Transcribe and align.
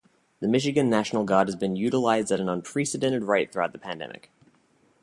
The 0.39 0.47
Michigan 0.47 0.89
National 0.89 1.25
Guard 1.25 1.47
has 1.47 1.55
been 1.55 1.75
utilized 1.75 2.31
at 2.31 2.39
an 2.39 2.49
unprecedented 2.49 3.23
rate 3.25 3.51
throughout 3.53 3.71
the 3.71 3.77
pandemic. 3.77 4.31